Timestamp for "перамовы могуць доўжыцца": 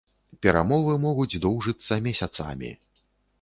0.45-1.99